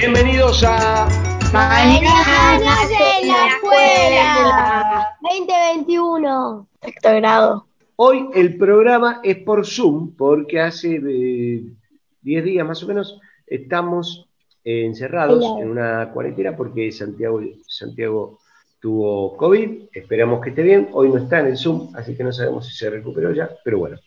[0.00, 1.06] Bienvenidos a
[1.52, 6.68] Mañanas de la Escuela 2021.
[6.80, 7.66] Sexto grado.
[7.96, 14.26] Hoy el programa es por Zoom porque hace 10 eh, días más o menos estamos
[14.64, 18.38] eh, encerrados en una cuarentena porque Santiago, Santiago
[18.80, 19.90] tuvo COVID.
[19.92, 20.88] Esperamos que esté bien.
[20.92, 23.80] Hoy no está en el Zoom, así que no sabemos si se recuperó ya, pero
[23.80, 23.98] bueno.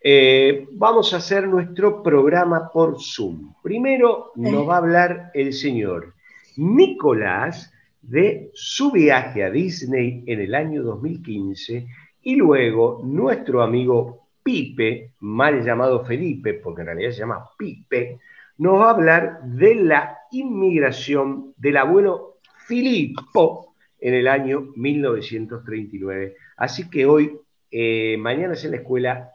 [0.00, 3.54] Eh, vamos a hacer nuestro programa por Zoom.
[3.62, 6.14] Primero nos va a hablar el señor
[6.56, 11.86] Nicolás de su viaje a Disney en el año 2015
[12.22, 18.18] y luego nuestro amigo Pipe, mal llamado Felipe, porque en realidad se llama Pipe,
[18.58, 26.36] nos va a hablar de la inmigración del abuelo Filippo en el año 1939.
[26.56, 27.38] Así que hoy,
[27.70, 29.30] eh, mañana es en la escuela,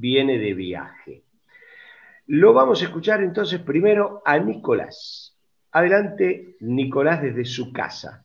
[0.00, 1.24] viene de viaje.
[2.26, 5.36] Lo vamos a escuchar entonces primero a Nicolás.
[5.72, 8.24] Adelante, Nicolás, desde su casa.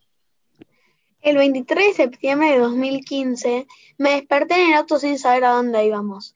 [1.21, 3.67] El 23 de septiembre de 2015
[3.97, 6.35] me desperté en el auto sin saber a dónde íbamos.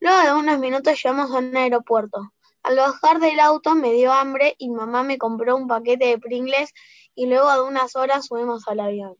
[0.00, 2.32] Luego de unos minutos llegamos a un aeropuerto.
[2.62, 6.72] Al bajar del auto me dio hambre y mamá me compró un paquete de Pringles
[7.14, 9.16] y luego de unas horas subimos al avión.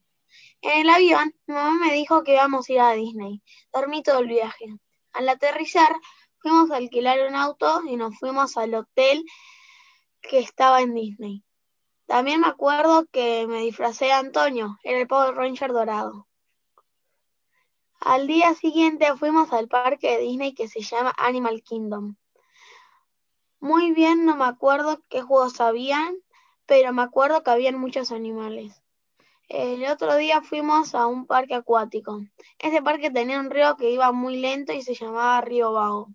[0.62, 3.42] En el avión, mamá me dijo que íbamos a ir a Disney.
[3.72, 4.78] Dormí todo el viaje.
[5.12, 5.94] Al aterrizar,
[6.38, 9.24] fuimos a alquilar un auto y nos fuimos al hotel
[10.20, 11.44] que estaba en Disney.
[12.06, 16.26] También me acuerdo que me disfracé de Antonio, era el Power Ranger dorado.
[18.00, 22.16] Al día siguiente fuimos al parque de Disney que se llama Animal Kingdom.
[23.60, 26.16] Muy bien no me acuerdo qué juegos habían,
[26.64, 28.79] pero me acuerdo que habían muchos animales.
[29.50, 32.20] El otro día fuimos a un parque acuático.
[32.56, 36.10] Ese parque tenía un río que iba muy lento y se llamaba Río Vago.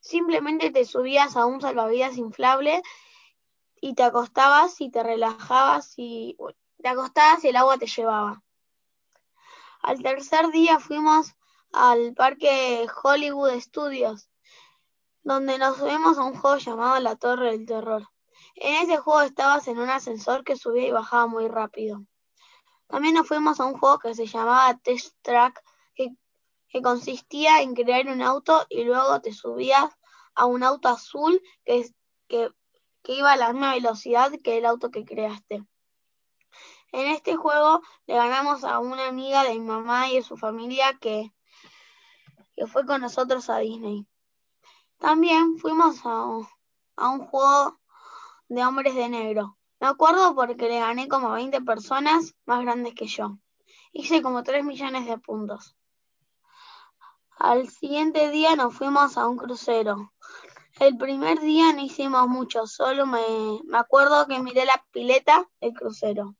[0.00, 2.80] Simplemente te subías a un salvavidas inflable
[3.82, 6.38] y te acostabas y te relajabas y
[6.80, 8.42] te acostabas y el agua te llevaba.
[9.82, 11.34] Al tercer día fuimos
[11.70, 14.30] al parque Hollywood Studios,
[15.22, 18.08] donde nos subimos a un juego llamado La Torre del Terror.
[18.54, 22.06] En ese juego estabas en un ascensor que subía y bajaba muy rápido.
[22.94, 25.60] También nos fuimos a un juego que se llamaba Test Track,
[25.96, 26.14] que,
[26.80, 29.90] consistía en crear un auto y luego te subías
[30.36, 31.90] a un auto azul que,
[33.06, 35.64] iba a la misma velocidad que el auto que creaste.
[36.92, 40.96] En este juego le ganamos a una amiga de mi mamá y de su familia
[41.00, 41.32] que,
[42.68, 44.06] fue con nosotros a Disney.
[44.98, 46.26] También fuimos a
[47.10, 47.80] un juego
[48.46, 52.94] de hombres de negro, me acuerdo porque le gané como a 20 personas más grandes
[52.94, 53.36] que yo.
[53.92, 55.76] Hice como 3 millones de puntos.
[57.36, 60.10] Al siguiente día nos fuimos a un crucero.
[60.80, 63.20] El primer día no hicimos mucho, solo me,
[63.66, 66.34] me acuerdo que miré la pileta del crucero.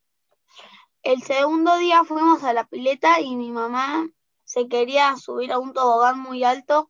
[1.02, 4.08] El segundo día fuimos a la pileta y mi mamá
[4.44, 6.88] se quería subir a un tobogán muy alto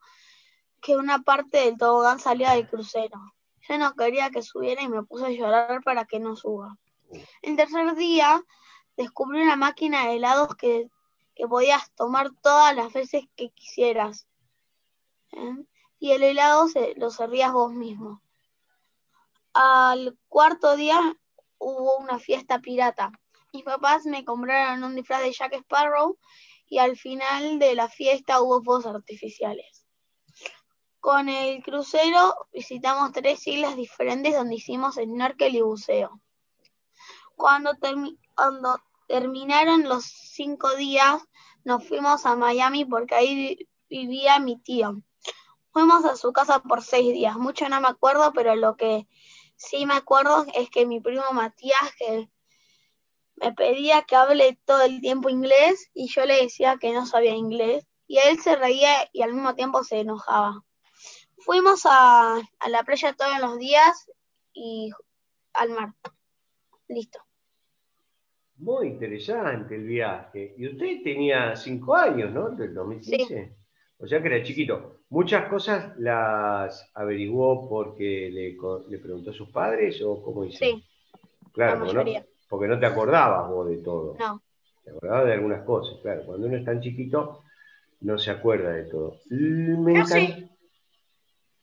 [0.81, 3.34] que una parte del tobogán salía del crucero.
[3.69, 6.77] Yo no quería que subiera y me puse a llorar para que no suba.
[7.43, 8.43] El tercer día
[8.97, 10.91] descubrí una máquina de helados que,
[11.49, 14.27] podías tomar todas las veces que quisieras.
[15.33, 15.65] ¿eh?
[15.99, 18.23] Y el helado se, lo servías vos mismo.
[19.53, 21.01] Al cuarto día
[21.59, 23.13] hubo una fiesta pirata.
[23.53, 26.19] Mis papás me compraron un disfraz de Jack Sparrow
[26.67, 29.84] y al final de la fiesta hubo fuegos artificiales.
[31.05, 36.19] Con el crucero visitamos tres islas diferentes donde hicimos snorkel y buceo.
[37.37, 37.73] Cuando,
[39.07, 41.23] terminaron los cinco días,
[41.63, 45.03] nos fuimos a Miami porque ahí vivía mi tío.
[45.73, 47.37] Fuimos a su casa por seis días.
[47.37, 49.07] Mucho no me acuerdo, pero lo que
[49.57, 52.31] sí me acuerdo es que mi primo Matías, que
[53.37, 57.35] me pedía que hable todo el tiempo inglés y yo le decía que no sabía
[57.35, 57.87] inglés.
[58.07, 60.65] Y él se reía y al mismo tiempo se enojaba.
[61.44, 64.11] Fuimos a, la playa todos los días
[64.55, 64.91] y
[65.52, 65.93] al mar.
[66.88, 67.19] Listo.
[68.56, 70.55] Muy interesante el viaje.
[70.56, 72.49] Y usted tenía cinco años, ¿no?
[72.49, 73.56] Del 2015.
[73.99, 75.00] O sea que era chiquito.
[75.11, 80.58] Muchas cosas las averiguó porque le, preguntó a sus padres o cómo hizo.
[80.58, 80.82] Sí.
[81.52, 84.17] Claro, porque no, porque no te acordabas vos de todo.
[84.19, 84.40] No.
[84.82, 86.25] Te acordabas de algunas cosas, claro.
[86.25, 87.43] Cuando uno es tan chiquito,
[88.00, 89.19] no se acuerda de todo.
[89.29, 90.00] Me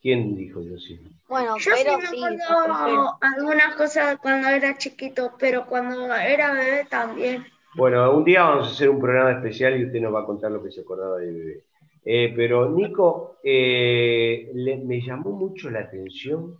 [0.02, 1.00] ¿Quién dijo yo sí?
[1.30, 6.88] Bueno, yo pero sí me acuerdo algunas cosas cuando era chiquito, pero cuando era bebé
[6.90, 7.46] también.
[7.76, 10.52] Bueno, un día vamos a hacer un programa especial y usted nos va a contar
[10.52, 11.64] lo que se acordaba de bebé.
[12.04, 14.52] Eh, pero Nico, eh,
[14.84, 16.58] me llamó mucho la atención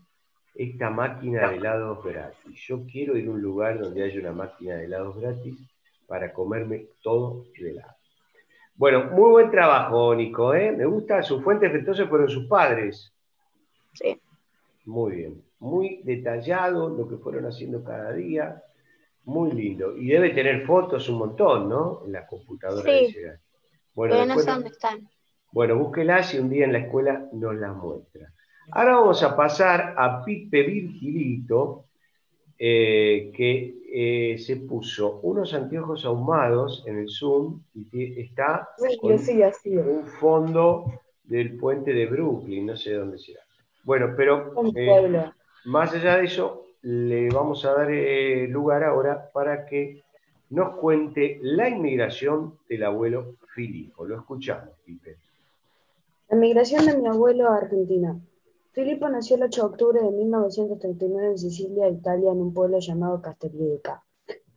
[0.54, 2.60] esta máquina de helados gratis.
[2.68, 5.58] Yo quiero ir a un lugar donde haya una máquina de helados gratis
[6.08, 7.96] para comerme todo el helado.
[8.76, 10.54] Bueno, muy buen trabajo, Nico.
[10.54, 10.72] ¿eh?
[10.72, 13.12] Me gusta, su fuente entonces fueron sus padres.
[13.94, 14.20] Sí.
[14.86, 18.64] Muy bien, muy detallado lo que fueron haciendo cada día.
[19.26, 19.96] Muy lindo.
[19.96, 22.02] Y debe tener fotos un montón, ¿no?
[22.06, 23.14] En la computadora Sí.
[23.14, 23.38] de
[23.94, 25.10] Bueno, pero no sé después- dónde están.
[25.52, 28.34] bueno, búsquelas y un día en la escuela nos las muestra.
[28.72, 31.86] Ahora vamos a pasar a Pipe Virgilito,
[32.58, 38.70] eh, que eh, se puso unos anteojos ahumados en el Zoom y está
[39.02, 40.86] con un fondo
[41.24, 43.42] del puente de Brooklyn, no sé dónde será.
[43.84, 45.32] Bueno, pero eh,
[45.66, 50.04] más allá de eso, le vamos a dar eh, lugar ahora para que
[50.50, 54.06] nos cuente la inmigración del abuelo Filipo.
[54.06, 55.18] Lo escuchamos, Pipe.
[56.30, 58.20] La migración de mi abuelo a Argentina.
[58.74, 63.22] Filippo nació el 8 de octubre de 1939 en Sicilia, Italia, en un pueblo llamado
[63.22, 64.04] Castellica.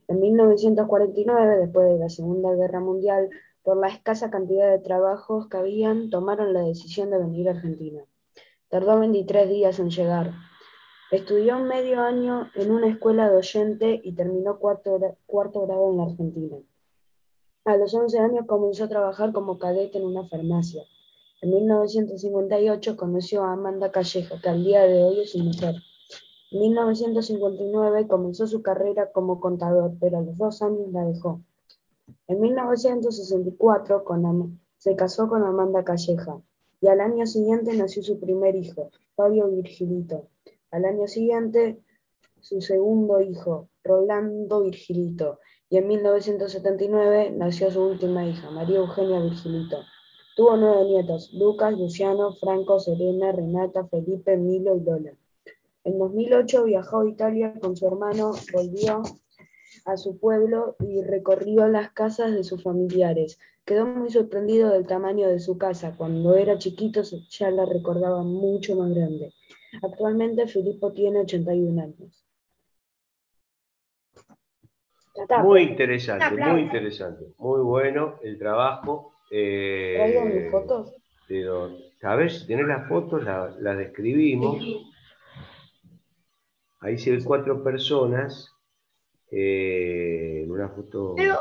[0.07, 3.29] En 1949, después de la Segunda Guerra Mundial,
[3.61, 8.03] por la escasa cantidad de trabajos que habían, tomaron la decisión de venir a Argentina.
[8.75, 10.33] Tardó 23 días en llegar.
[11.09, 15.97] Estudió medio año en una escuela de oyente y terminó cuarto, gra- cuarto grado en
[15.97, 16.57] la Argentina.
[17.63, 20.83] A los 11 años comenzó a trabajar como cadete en una farmacia.
[21.41, 25.75] En 1958 conoció a Amanda Calleja, que al día de hoy es su mujer.
[26.51, 31.39] En 1959 comenzó su carrera como contador, pero a los dos años la dejó.
[32.27, 36.41] En 1964 con Am- se casó con Amanda Calleja
[36.85, 40.27] y al año siguiente nació su primer hijo, Fabio Virgilito.
[40.69, 41.79] Al año siguiente
[42.39, 49.77] su segundo hijo, Rolando Virgilito, y en 1979 nació su última hija, María Eugenia Virgilito.
[50.35, 55.13] Tuvo nueve nietos, Lucas, Luciano, Franco, Serena, Renata, Felipe, Milo y Lola.
[55.85, 59.01] En 2008 viajó a Italia con su hermano, volvió
[59.85, 63.39] a su pueblo y recorrió las casas de sus familiares.
[63.65, 65.95] Quedó muy sorprendido del tamaño de su casa.
[65.97, 69.33] Cuando era chiquito ya la recordaba mucho más grande.
[69.81, 72.25] Actualmente Filippo tiene 81 años.
[75.43, 75.69] Muy pues.
[75.71, 77.25] interesante, muy interesante.
[77.37, 79.13] Muy bueno el trabajo.
[79.31, 80.93] eh, ¿Traigo mis fotos?
[81.27, 84.63] de don- A ver si tenés las fotos, la- las describimos.
[86.79, 88.54] Ahí se ven cuatro personas
[89.31, 91.39] eh, en una foto Pero,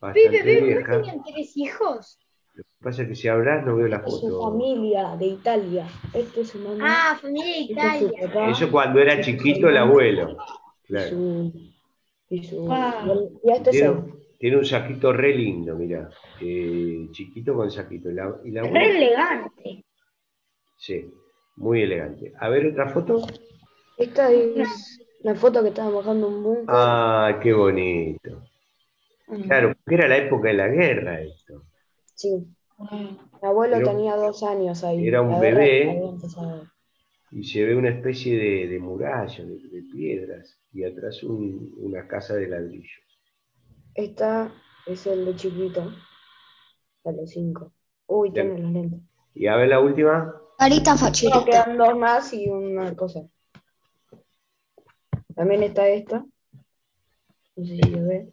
[0.00, 2.18] bastante ¿no tenían tres hijos?
[2.54, 4.50] Lo que pasa es que si hablas no veo la Es su foto.
[4.50, 5.86] familia de Italia.
[6.14, 6.84] Este es su mamá.
[7.12, 8.50] Ah, familia de este es Italia.
[8.50, 10.36] Eso cuando era chiquito el abuelo.
[10.84, 11.08] Y Claro.
[11.10, 11.52] su.
[12.30, 13.04] Y, su, Ah.
[13.44, 13.96] y este Tiene, él.
[14.38, 16.08] tiene un saquito re lindo, mira.
[17.12, 18.10] chiquito con saquito.
[18.10, 19.84] Y la, y la Re abuela- elegante.
[20.78, 21.10] Sí,
[21.56, 22.32] muy elegante.
[22.40, 23.26] A ver otra foto.
[23.98, 26.64] Esta es la foto que estaba bajando un búnker.
[26.68, 28.42] Ah, qué bonito.
[29.46, 31.64] Claro, porque era la época de la guerra esto.
[32.14, 32.46] Sí.
[32.78, 33.18] Mi
[33.48, 35.06] abuelo Pero- tenía dos años ahí.
[35.06, 36.00] era un bebé.
[37.32, 42.06] Y se ve una especie de, de muralla, de, de piedras, y atrás un- una
[42.06, 43.00] casa de ladrillo.
[43.94, 44.52] Esta
[44.86, 45.90] es el de chiquito.
[47.04, 47.72] A los cinco.
[48.06, 49.00] Uy, tiene los lentes.
[49.34, 50.34] Y a ver la última.
[50.58, 51.44] Carita No, facherita.
[51.44, 53.22] quedan dos más y una cosa.
[55.36, 56.24] También está esta.
[57.56, 58.28] No sé si se ve.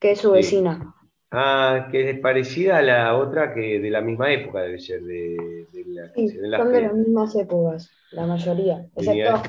[0.00, 0.92] Que es su vecina.
[1.30, 5.66] Ah, que es parecida a la otra que de la misma época debe ser, de,
[5.72, 8.86] de la Sí, se ven las son de las mismas épocas, la mayoría.
[8.96, 9.42] Excepto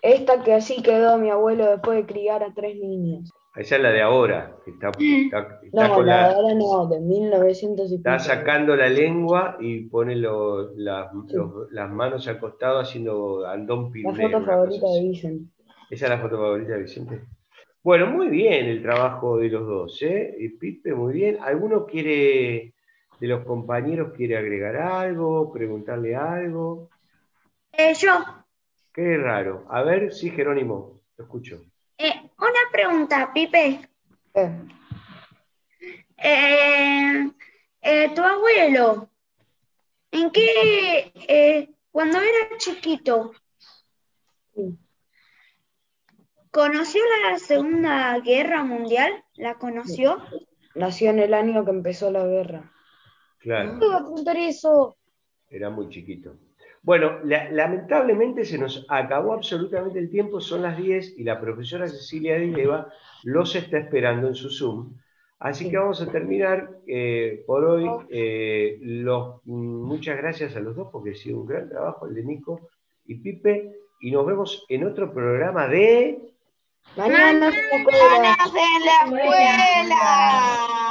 [0.00, 3.30] esta que así quedó mi abuelo después de criar a tres niños.
[3.56, 6.54] Esa es la de ahora, que está, está- está No, con la la- de ahora
[6.54, 11.36] no, de 1900 y está sacando la lengua y pone los- las- Sí.
[11.36, 14.30] los- las manos al costado haciendo andón La pirulero.
[14.40, 15.00] foto favorita de.
[15.02, 15.52] Vicen.
[15.92, 17.20] Esa es la foto favorita de Vicente.
[17.82, 20.34] Bueno, muy bien el trabajo de los dos, ¿eh?
[20.38, 21.36] Y Pipe, muy bien.
[21.42, 22.72] ¿Alguno quiere,
[23.20, 26.88] de los compañeros, quiere agregar algo, preguntarle algo?
[27.72, 28.24] Eh, yo,
[28.94, 29.66] Qué raro.
[29.68, 31.62] A ver, sí, Jerónimo, lo escucho.
[31.98, 33.80] eh, una pregunta, Pipe.
[34.32, 34.50] Eh,
[36.16, 37.30] Eh,
[37.82, 39.10] eh, tu abuelo,
[40.10, 43.32] ¿en qué, eh, cuando era chiquito,
[44.54, 44.78] sí.
[46.52, 49.10] Conoció la Segunda Guerra Mundial?
[49.36, 50.18] ¿La conoció?
[50.74, 52.70] Nació en el año que empezó la guerra.
[53.38, 54.96] Claro, Te iba a preguntar eso.
[55.50, 56.36] era muy chiquito.
[56.82, 61.86] Bueno, la- lamentablemente se nos acabó absolutamente el tiempo, son las 10 y la profesora
[61.88, 62.88] Cecilia Dileva
[63.24, 64.94] los está esperando en su Zoom.
[65.38, 67.88] Así que vamos a terminar eh, por hoy.
[68.10, 72.24] Eh, los- muchas gracias a los dos porque ha sido un gran trabajo el de
[72.24, 72.68] Nico
[73.04, 73.76] y Pipe.
[74.00, 76.31] y nos vemos en otro programa de...
[76.96, 80.81] Mañana la en la escuela.